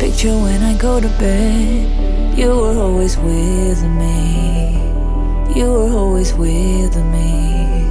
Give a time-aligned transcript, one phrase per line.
[0.00, 2.38] Picture when I go to bed.
[2.38, 4.74] You were always with me.
[5.54, 7.84] You were always with me.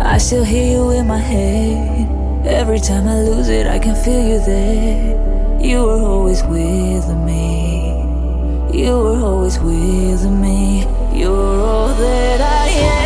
[0.00, 2.46] I still hear you in my head.
[2.46, 5.60] Every time I lose it, I can feel you there.
[5.60, 7.90] You were always with me.
[8.72, 10.86] You were always with me.
[11.14, 12.99] You're all that I am.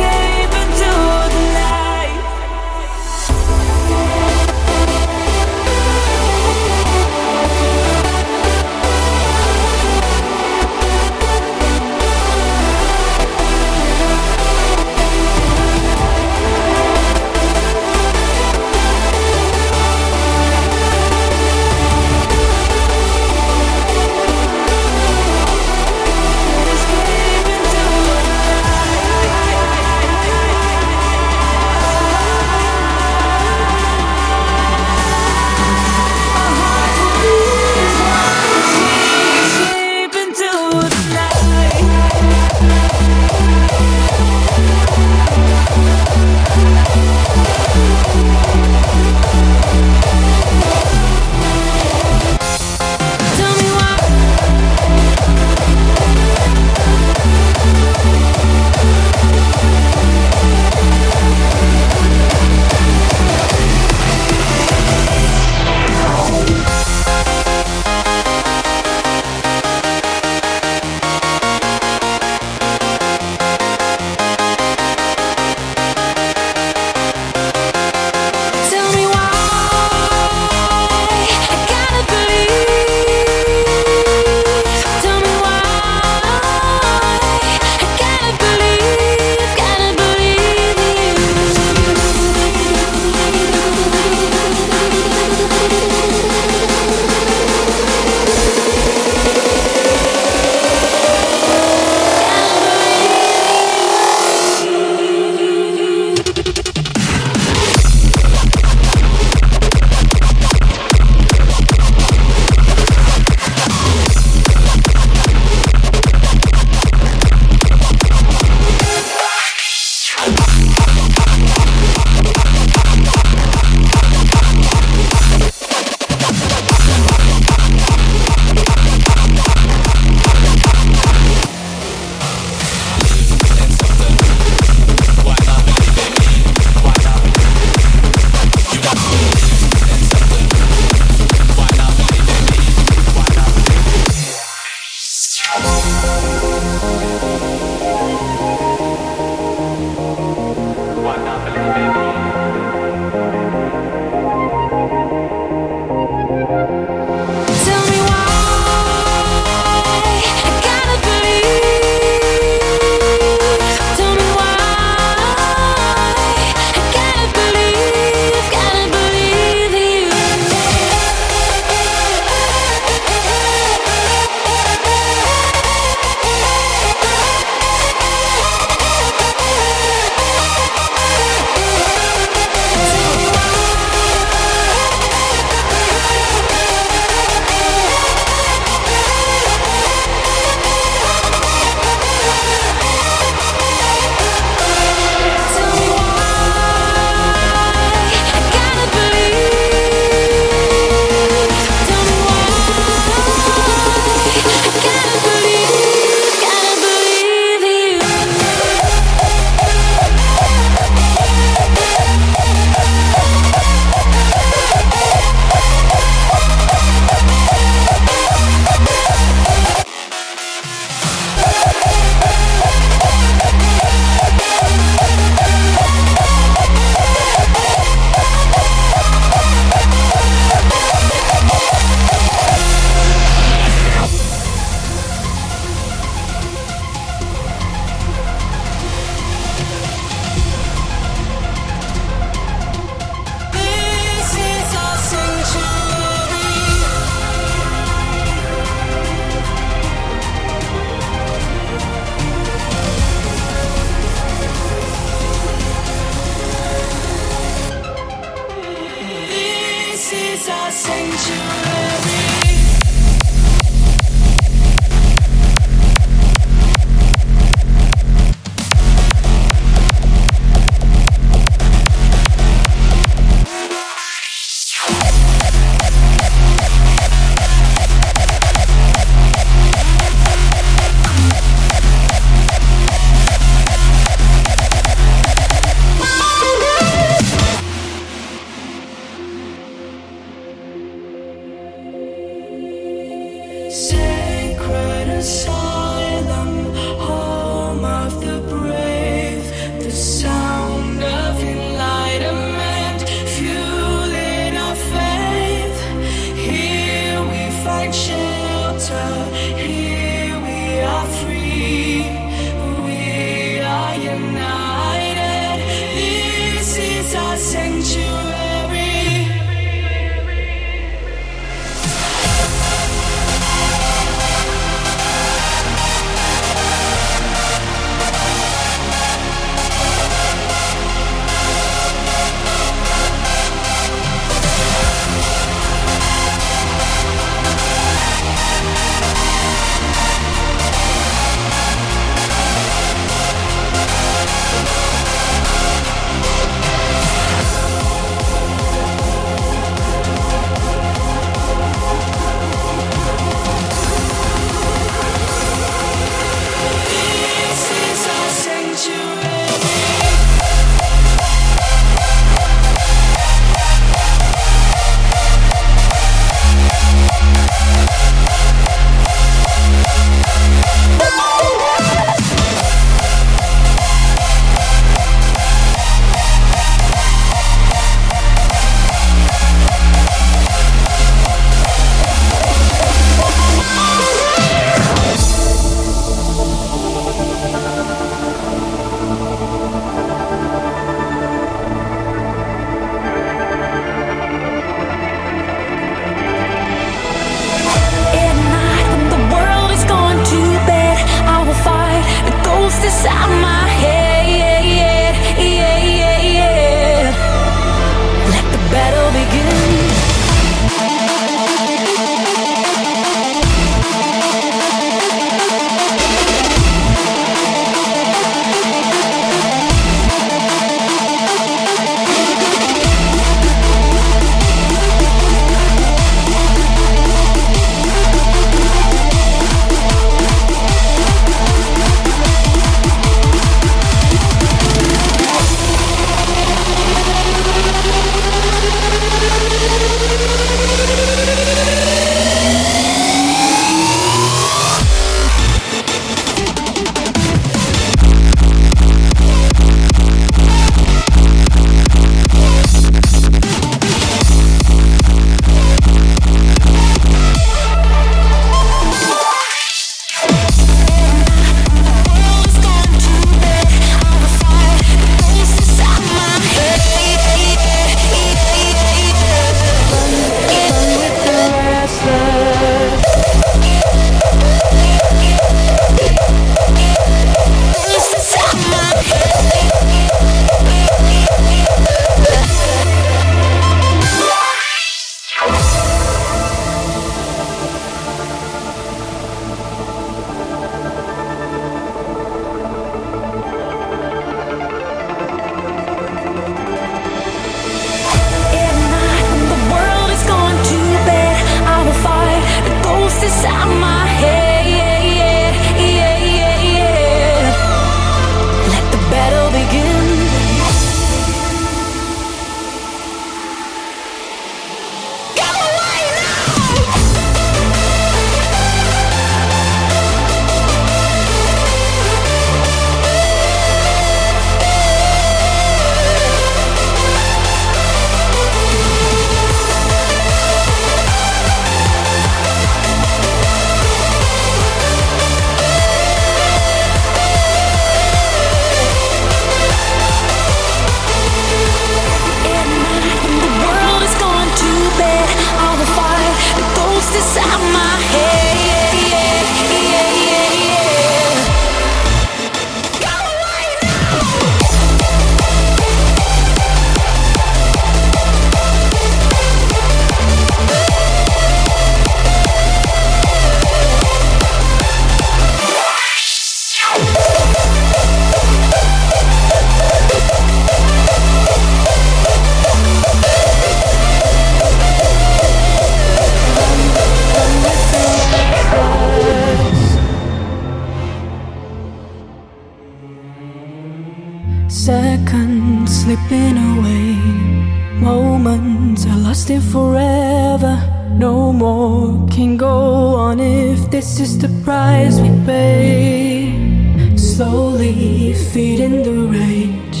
[592.38, 597.16] Can go on if this is the price we pay.
[597.16, 600.00] Slowly feeding the rage,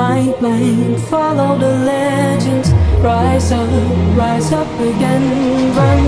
[0.00, 2.70] mind blank, follow the legends.
[3.02, 3.68] Rise up,
[4.16, 5.24] rise up again,
[5.76, 6.00] run,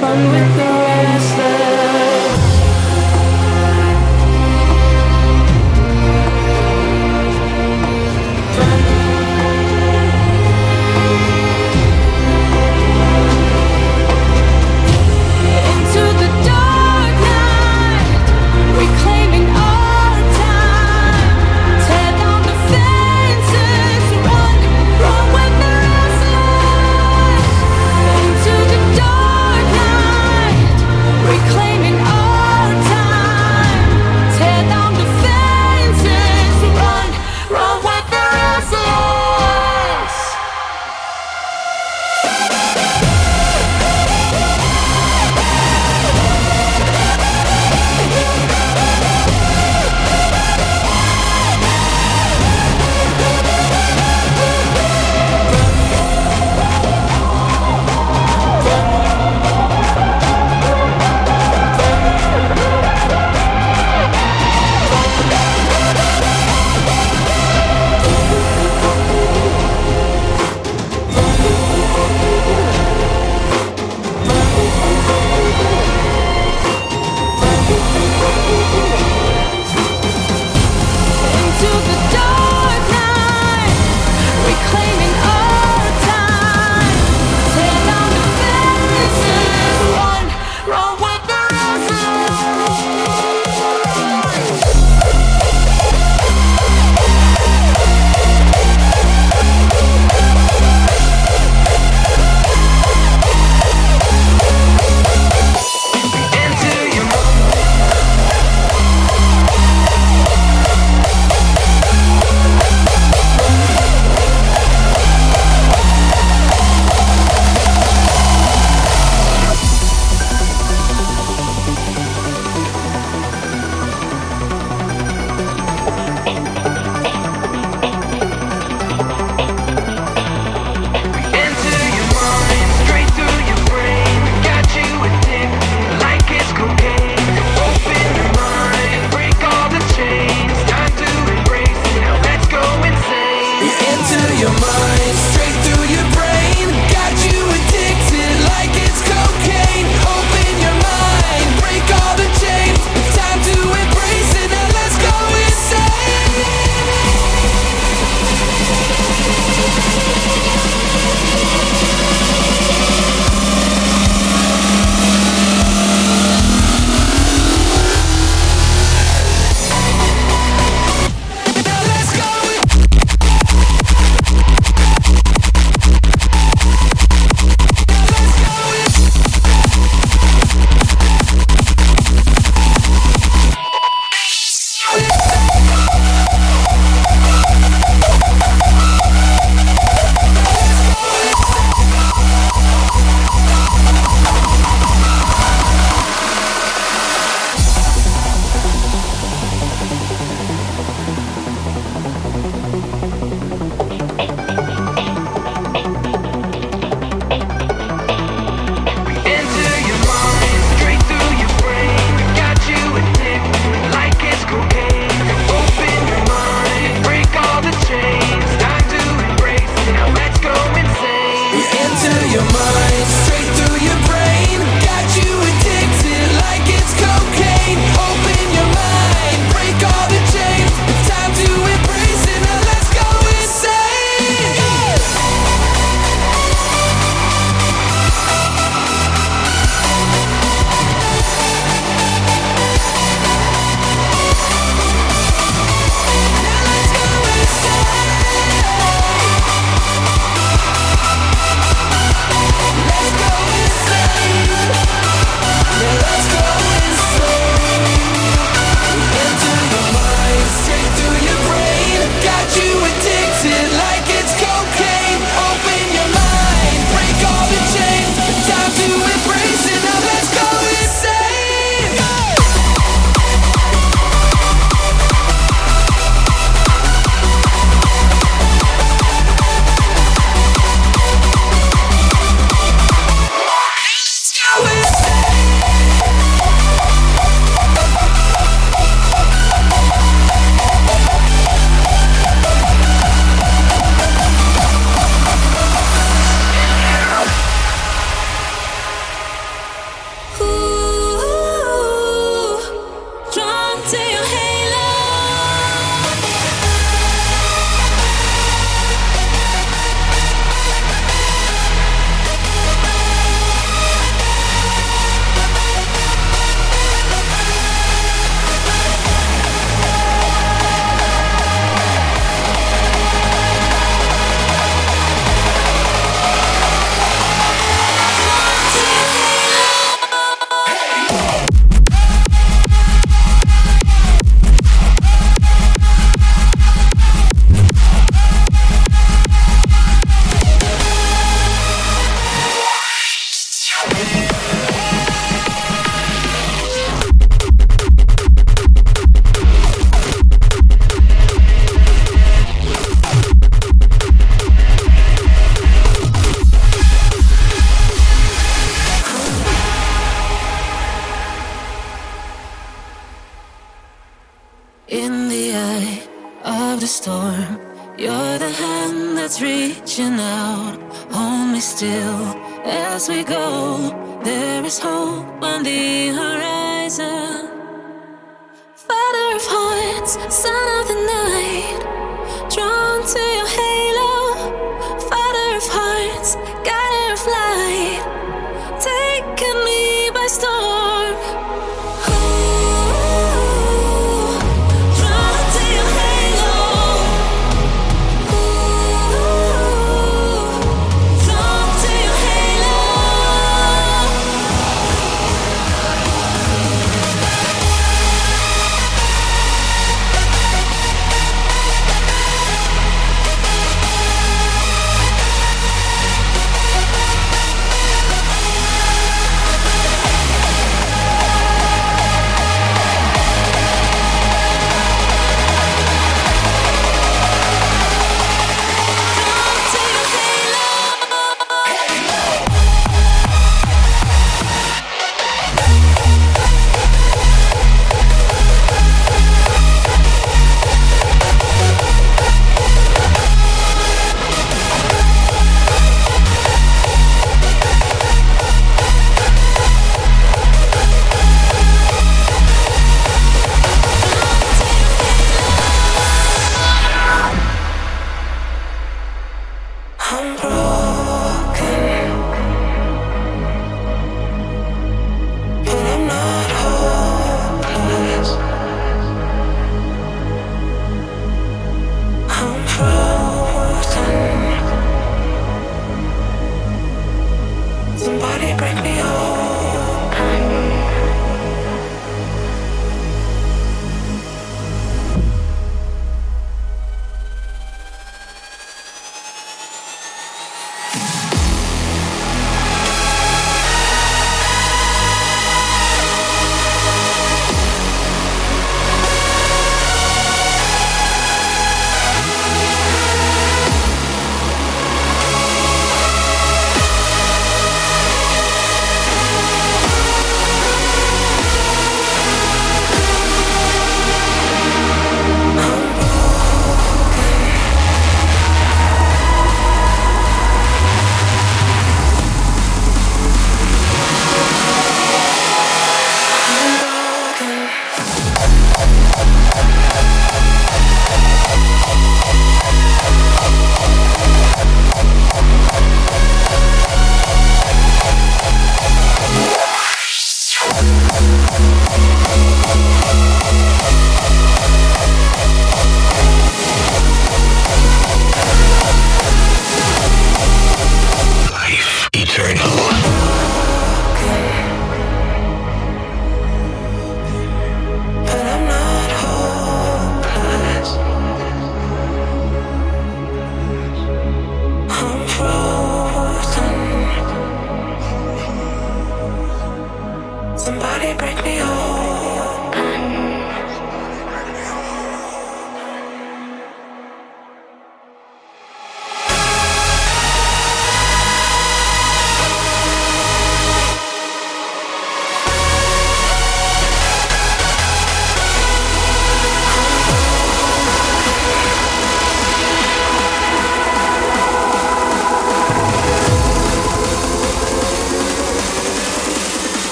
[0.00, 1.77] run with the restless.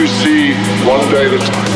[0.00, 0.54] you see
[0.88, 1.70] one day at a time.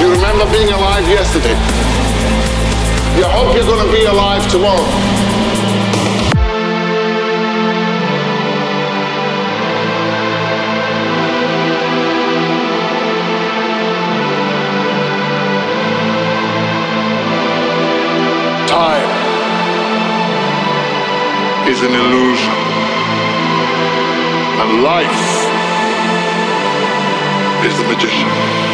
[0.00, 1.54] You remember being alive yesterday.
[3.16, 5.17] You hope you're going to be alive tomorrow.
[21.68, 22.54] Is an illusion.
[24.60, 25.20] And life
[27.66, 28.67] is the magician.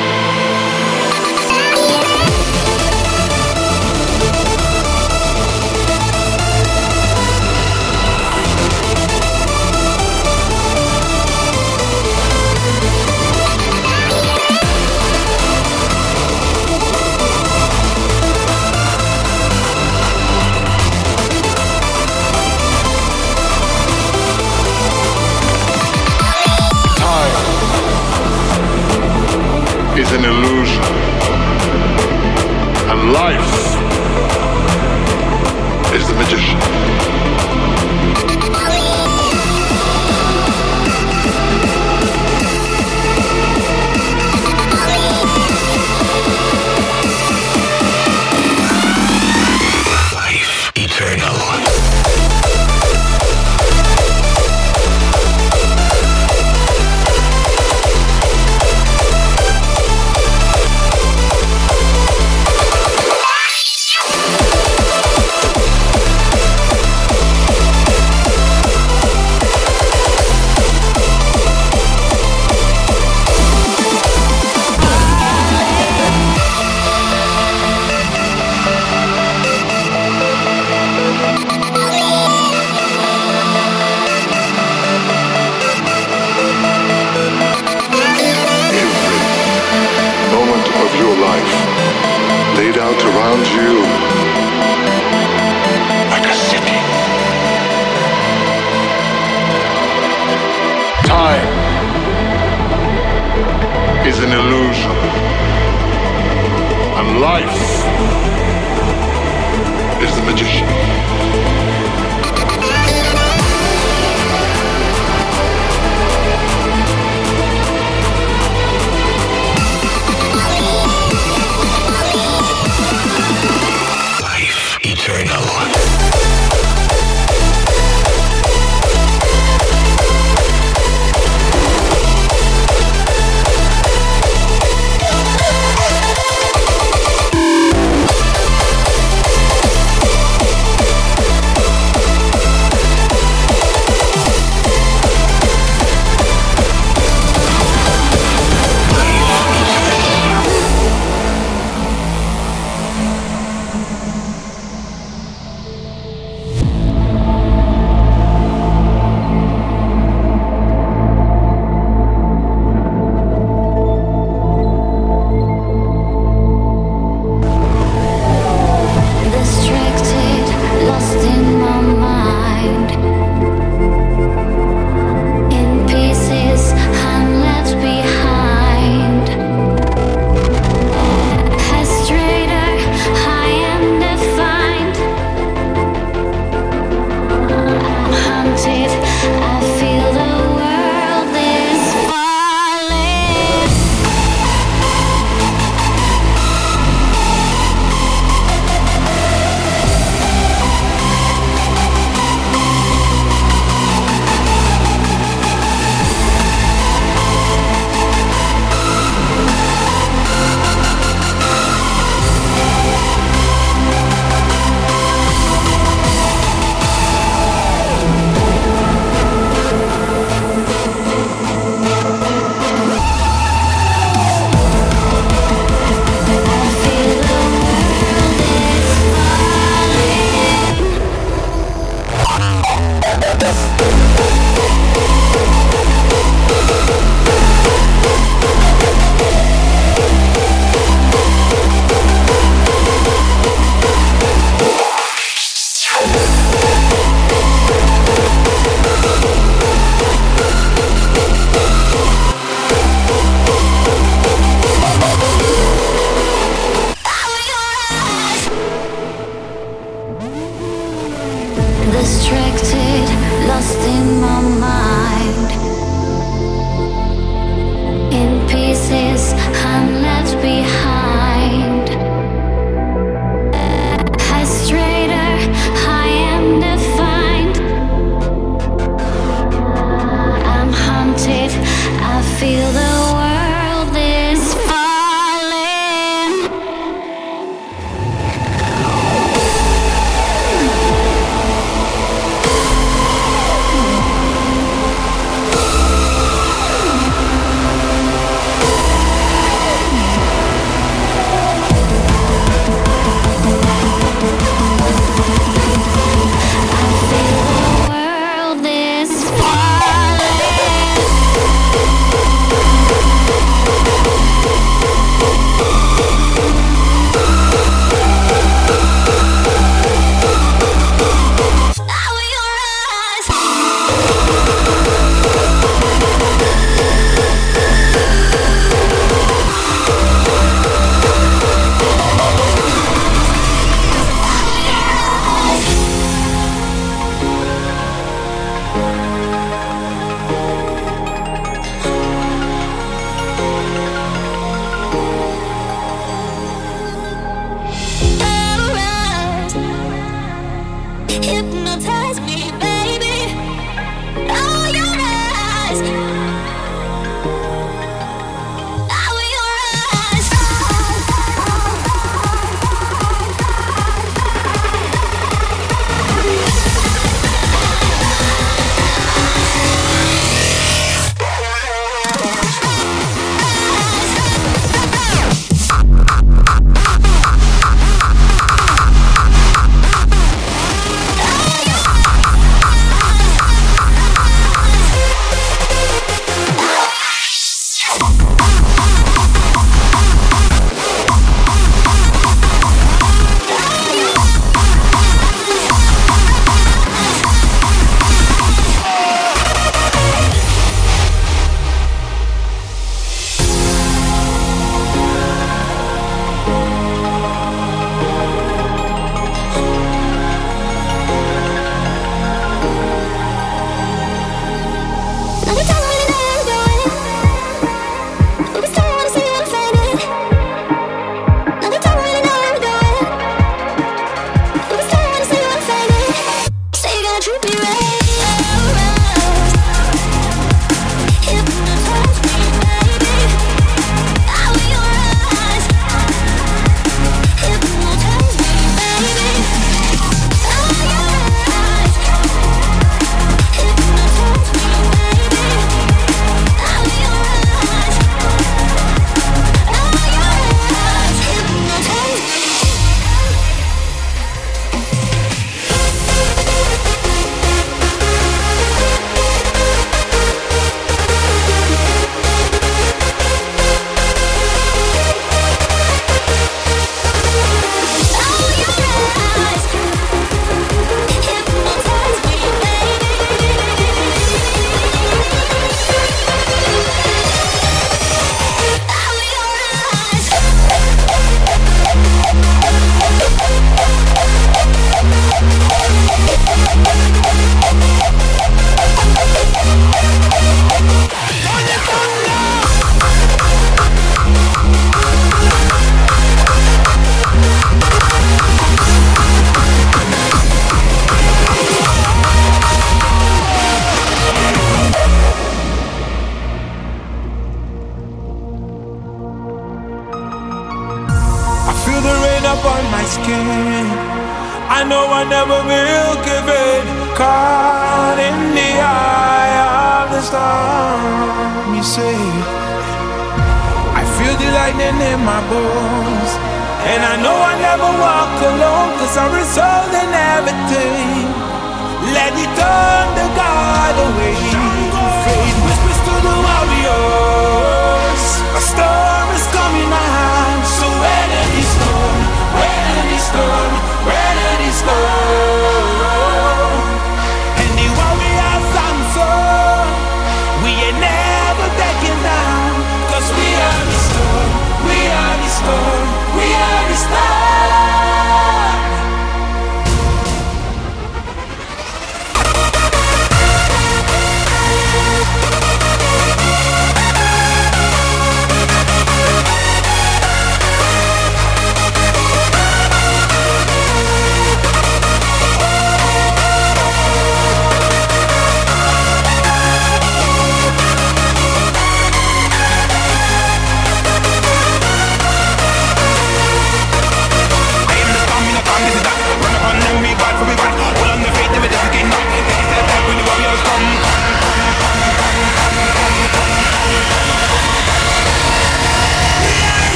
[30.04, 30.82] Is an illusion.
[32.90, 33.54] And life
[35.94, 37.23] is the magician.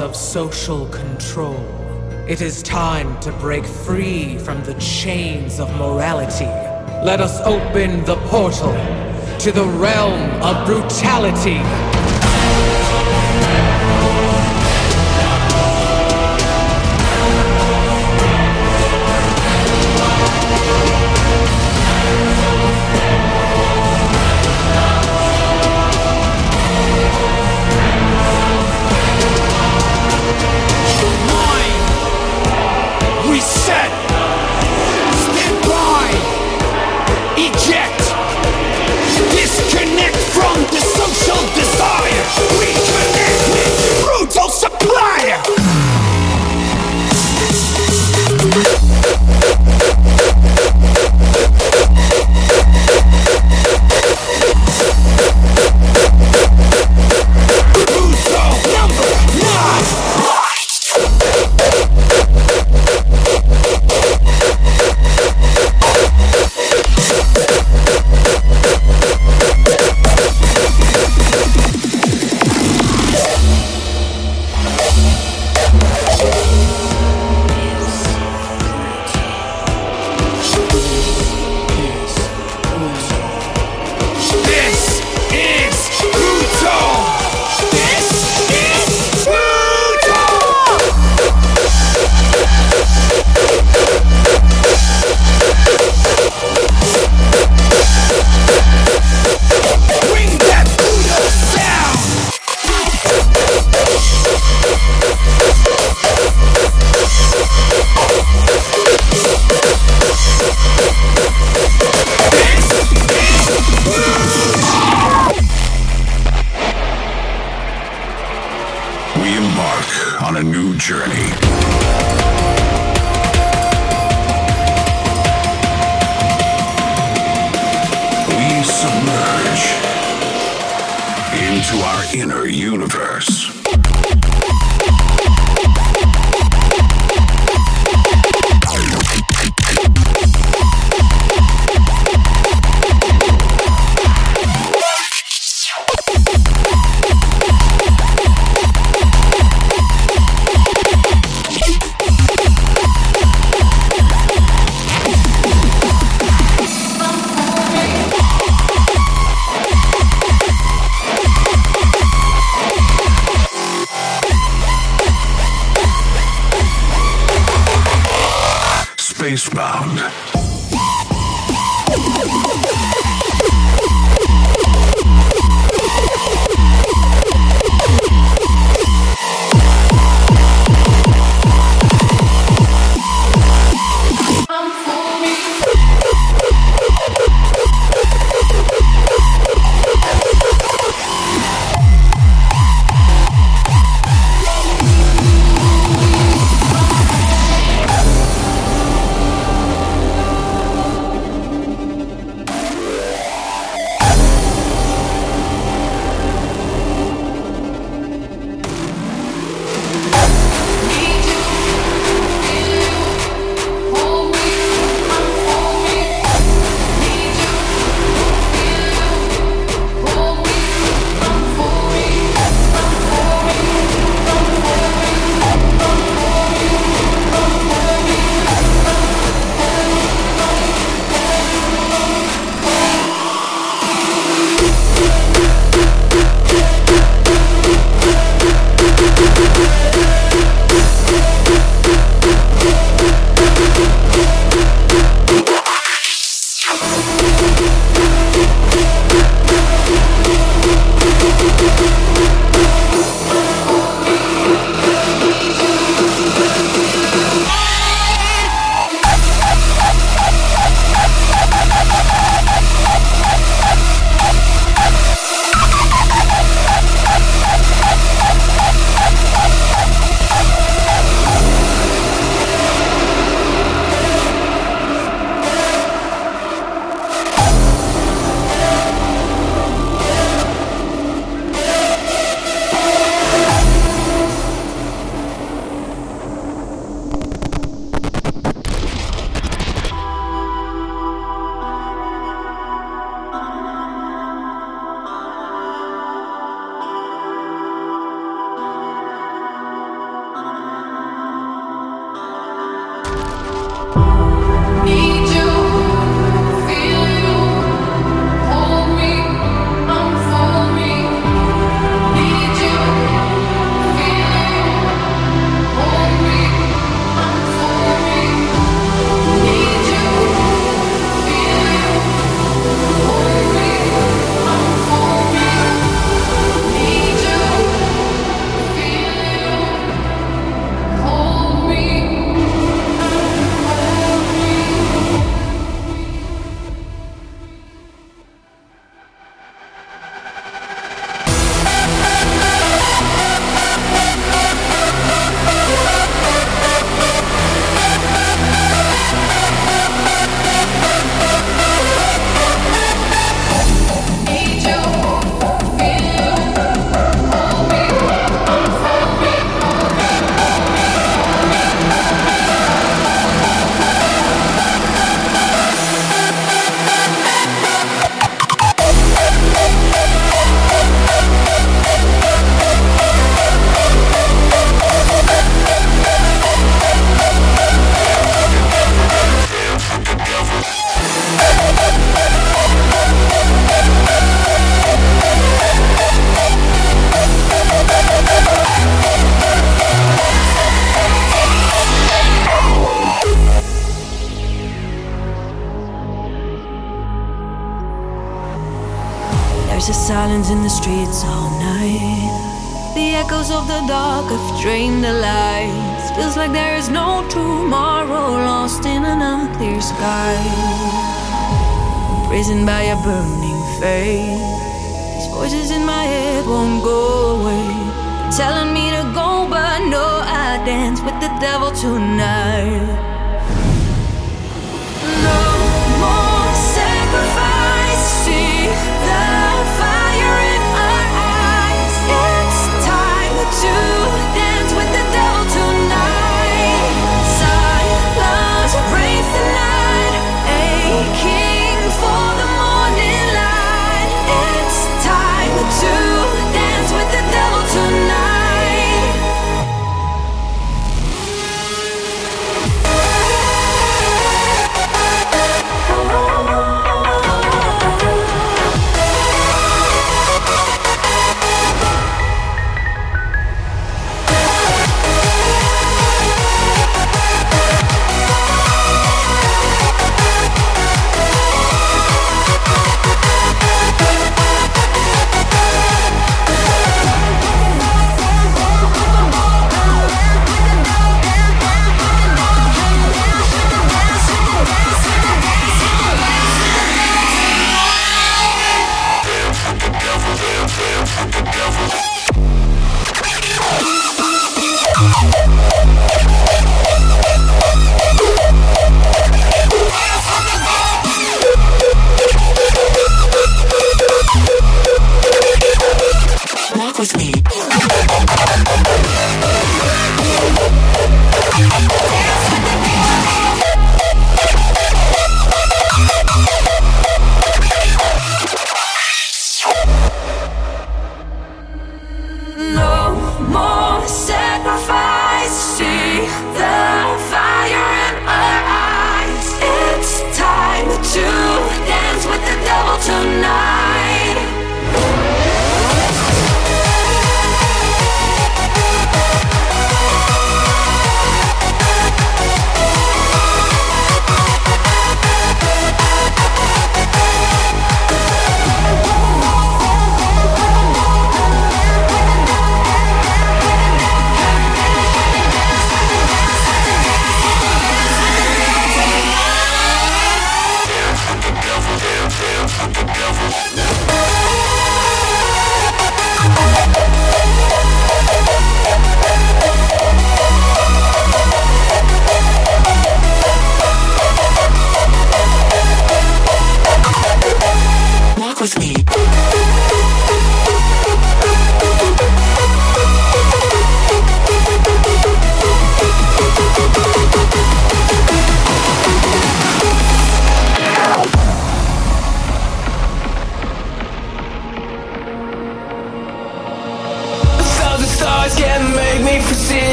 [0.00, 1.58] of social control.
[2.28, 6.46] It is time to break free from the chains of morality.
[7.04, 8.72] Let us open the portal
[9.38, 11.97] to the realm of brutality.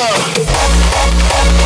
[0.00, 1.57] up.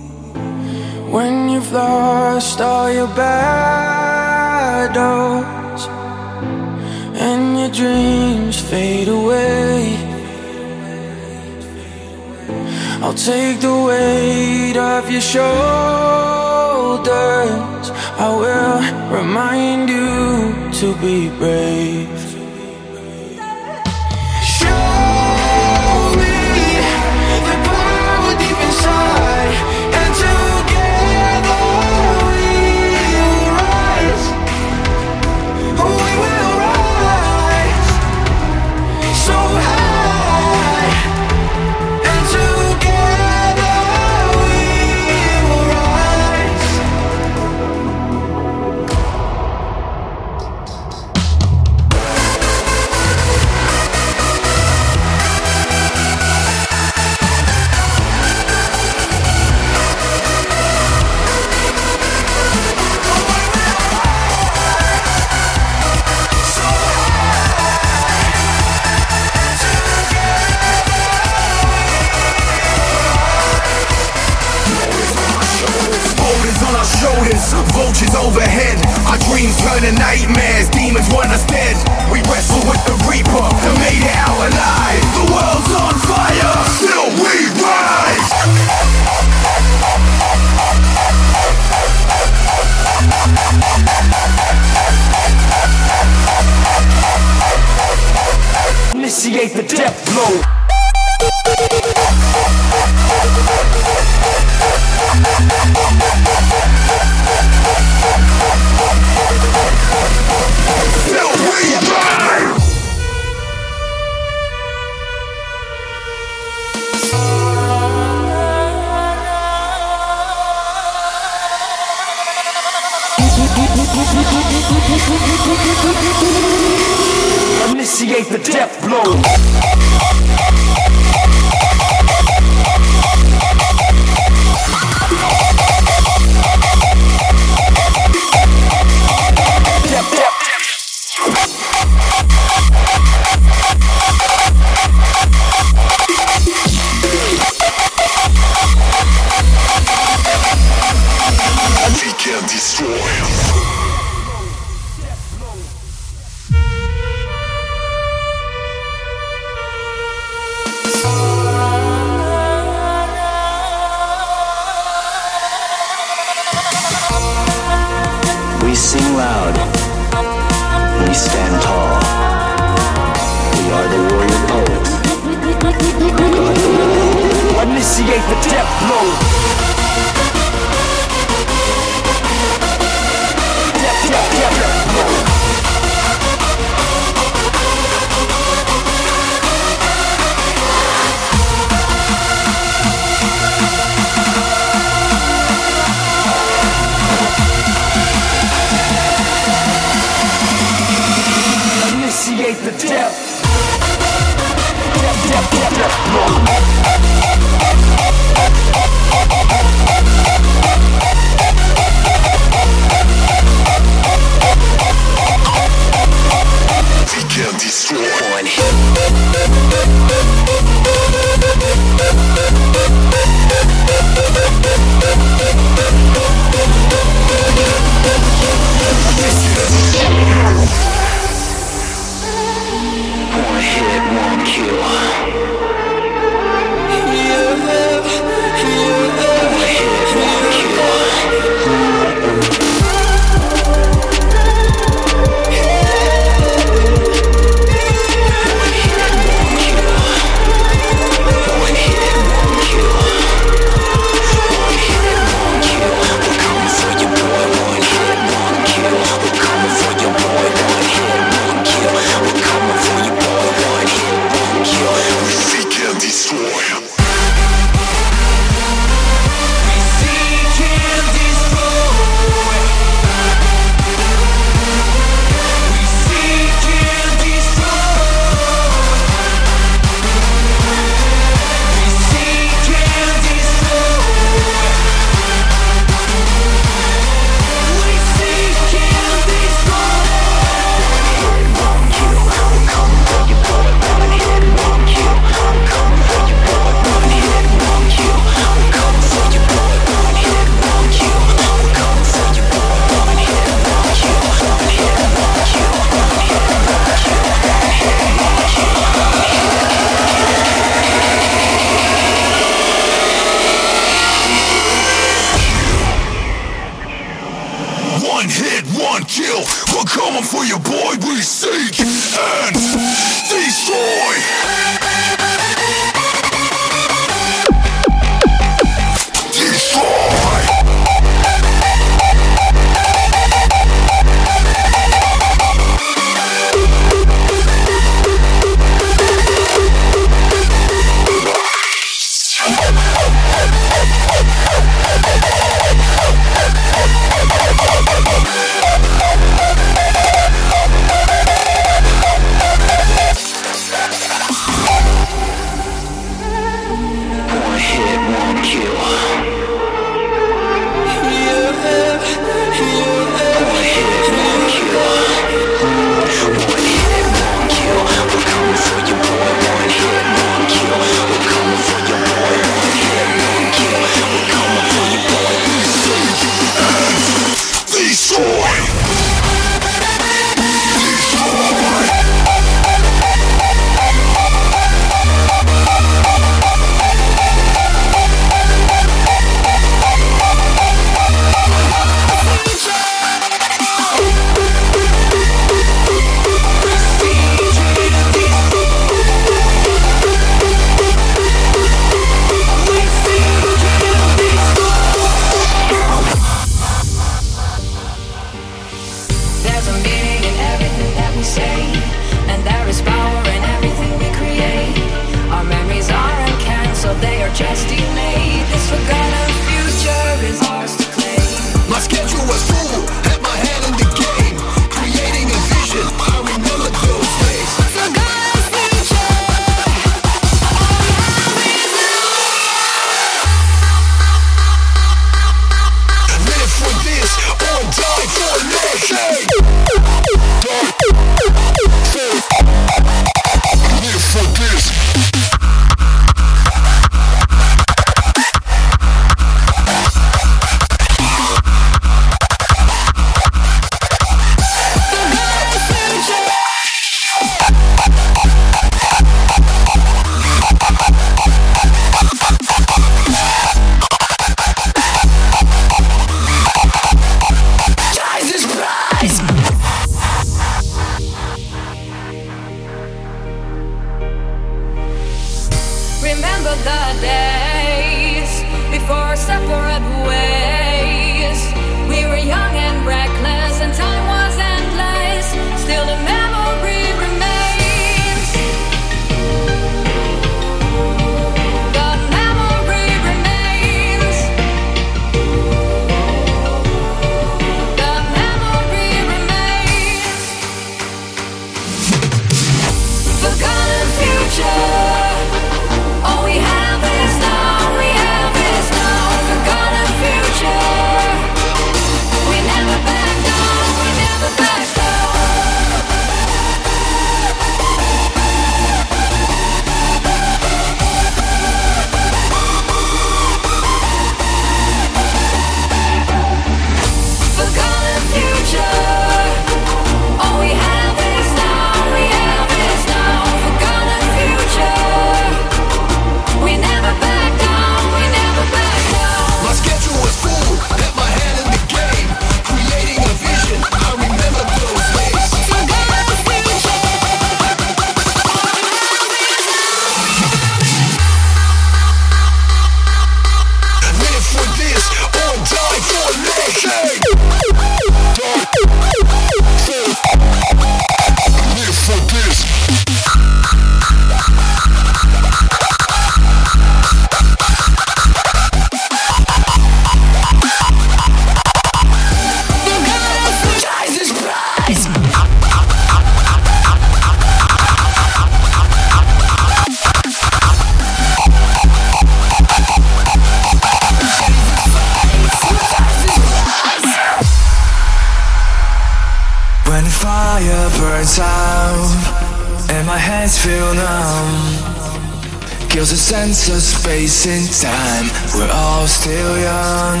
[596.10, 598.10] Sense of space and time.
[598.34, 600.00] We're all still young.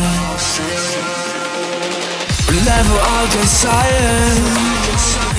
[2.66, 4.34] Level of desire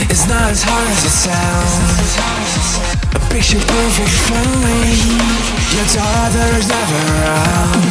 [0.07, 2.80] is not as hard as it sounds.
[3.11, 4.95] A picture perfect family,
[5.76, 5.91] yet
[6.24, 7.84] others never around.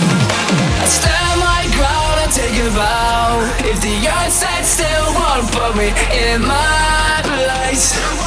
[0.80, 3.44] I stand my ground and take a vow.
[3.60, 8.19] If the earth said still won't put me in my place.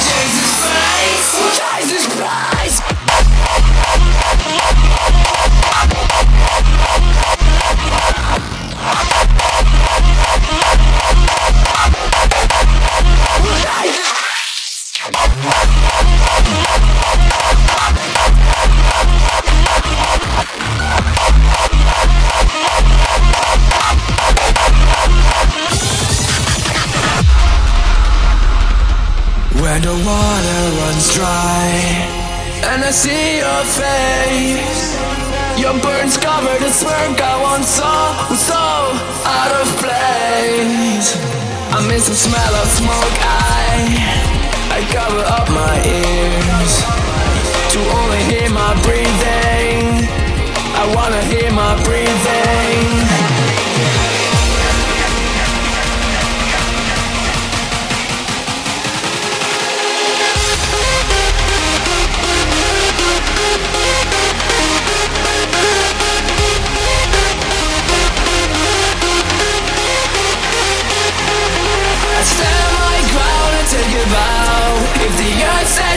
[0.00, 1.52] Jesus Christ.
[1.62, 2.61] Jesus Christ
[35.80, 38.64] Burns covered in smirk I saw was so
[39.24, 41.16] out of place.
[41.72, 43.88] I miss the smell of smoke I
[44.68, 46.72] I cover up my ears.
[47.72, 50.04] To only hear my breathing
[50.76, 52.61] I wanna hear my breathing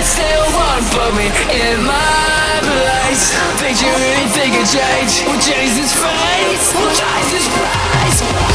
[0.05, 3.33] still won't put me in my place.
[3.57, 5.73] Picture anything can change Will change.
[5.73, 8.54] This face Will change this place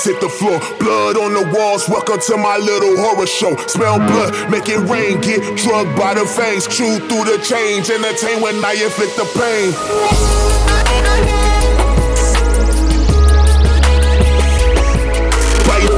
[0.00, 0.58] bodies hit the floor.
[0.78, 3.56] Blood on the walls, welcome to my little horror show.
[3.66, 6.66] Smell blood, make it rain, get drugged by the fangs.
[6.66, 9.72] Chew through the chains, entertain when I inflict the pain.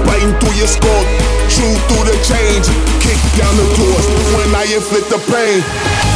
[0.06, 1.04] biting through your skull,
[1.48, 2.68] chew through the chains,
[3.00, 6.11] kick down the doors when I inflict the pain.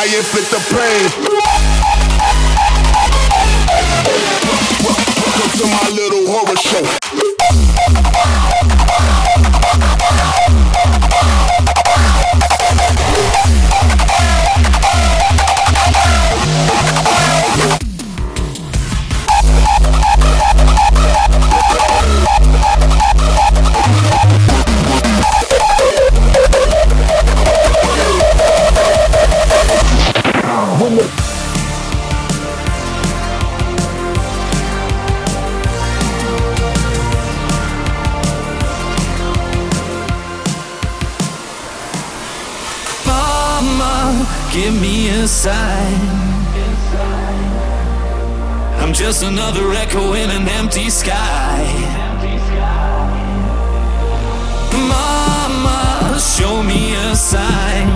[0.00, 1.27] I inflict the pain.
[44.64, 46.00] Inside.
[48.80, 51.64] I'm just another echo in an empty sky.
[54.72, 57.88] Mama, show me a sign.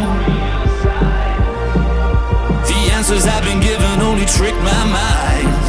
[2.66, 5.61] The answers I've been given only trick my mind.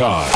[0.00, 0.32] time.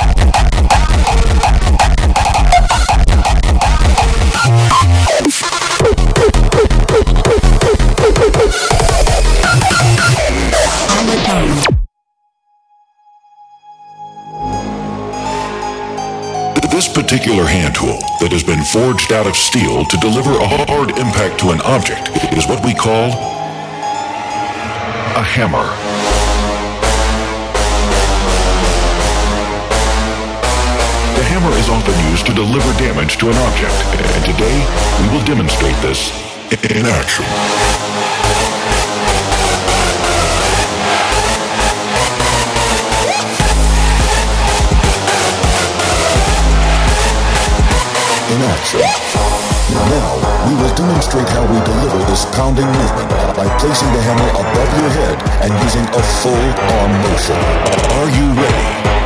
[16.71, 20.91] This particular hand tool that has been forged out of steel to deliver a hard
[20.91, 23.13] impact to an object is what we call
[25.17, 26.04] a hammer.
[31.65, 34.57] is often used to deliver damage to an object, and today
[35.01, 36.13] we will demonstrate this
[36.53, 37.25] in action.
[48.29, 48.81] In action.
[49.89, 50.11] Now,
[50.45, 54.91] we will demonstrate how we deliver this pounding movement by placing the hammer above your
[55.01, 56.47] head and using a full
[56.77, 57.41] arm motion.
[57.97, 59.04] Are you ready?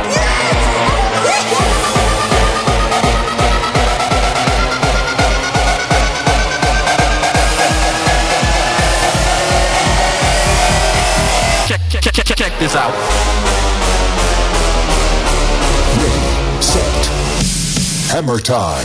[18.19, 18.83] Hammer time.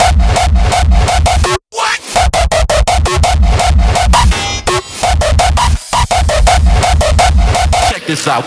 [7.89, 8.45] Check this out.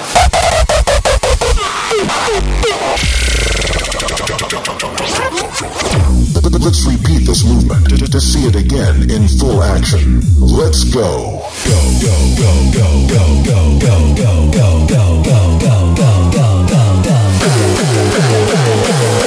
[6.65, 10.23] Let's repeat this movement to, see it again in full action.
[10.39, 11.43] Let's go.
[11.66, 17.02] Go, go, go, go, go, go, go, go, go, go, go, go, go, go, go,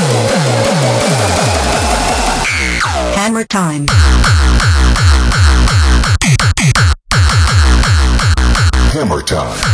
[0.02, 0.11] go.
[3.42, 3.88] Hammer time.
[8.94, 9.71] Hammer time.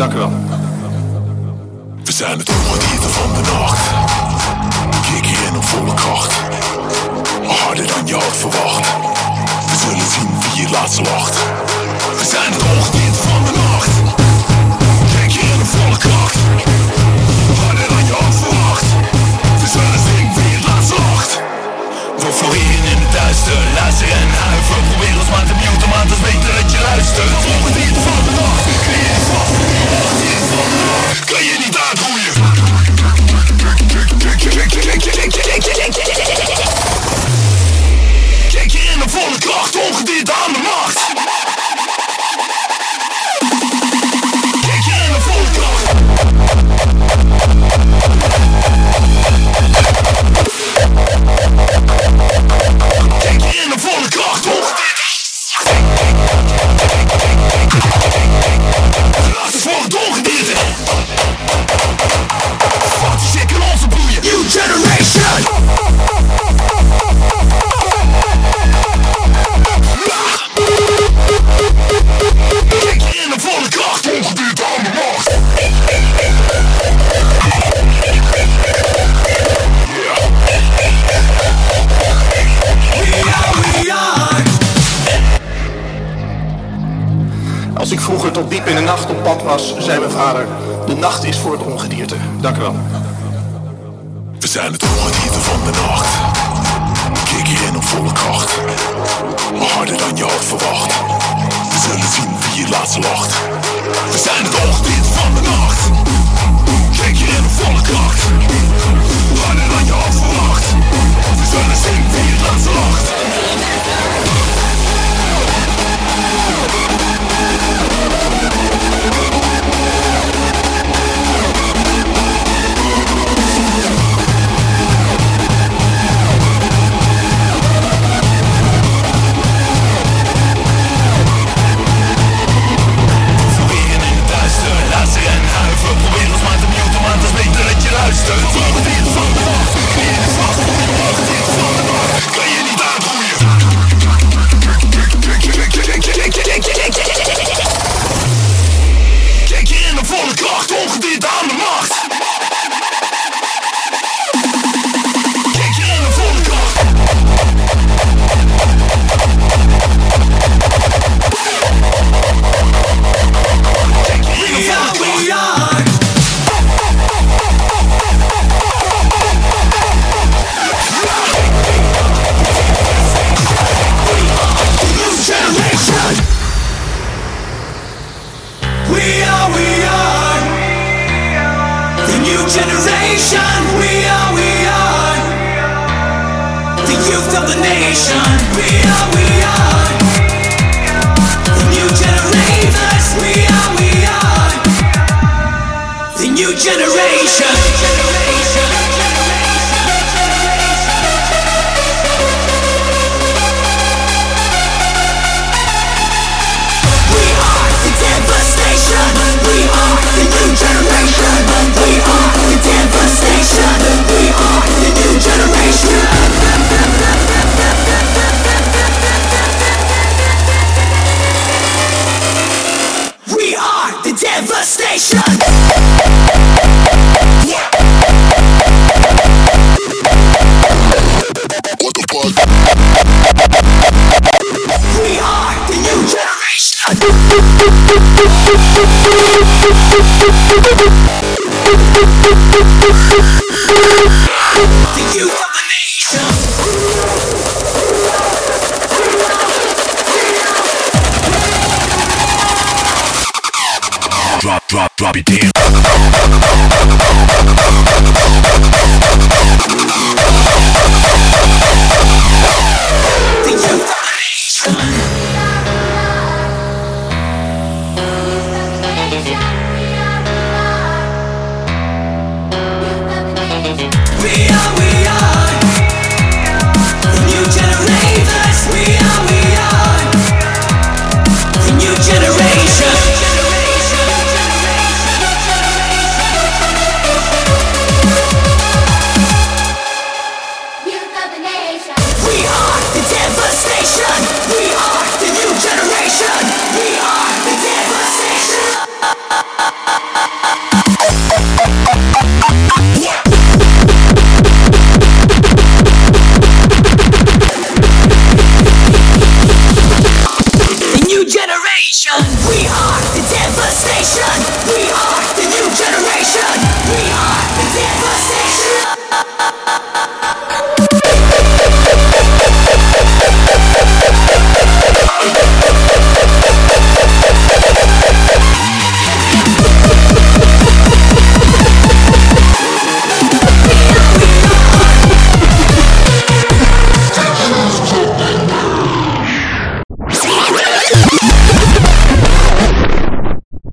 [0.00, 0.30] Dank u wel.
[2.04, 2.49] We zijn het